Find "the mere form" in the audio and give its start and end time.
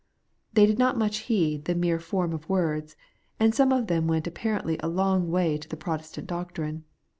1.65-2.33